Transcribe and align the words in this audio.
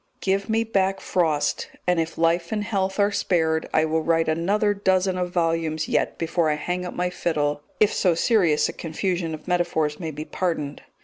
Give 0.19 0.49
me 0.49 0.63
back 0.63 0.99
Frost, 0.99 1.69
and, 1.85 1.99
if 1.99 2.17
life 2.17 2.51
and 2.51 2.63
health 2.63 2.99
are 2.99 3.11
spared, 3.11 3.69
I 3.71 3.85
will 3.85 4.01
write 4.01 4.27
another 4.27 4.73
dozen 4.73 5.15
of 5.15 5.29
volumes 5.29 5.87
yet 5.87 6.17
before 6.17 6.49
I 6.49 6.55
hang 6.55 6.87
up 6.87 6.95
my 6.95 7.11
fiddle 7.11 7.61
if 7.79 7.93
so 7.93 8.15
serious 8.15 8.67
a 8.67 8.73
confusion 8.73 9.35
of 9.35 9.47
metaphors 9.47 9.99
may 9.99 10.09
be 10.09 10.25
pardoned. 10.25 10.81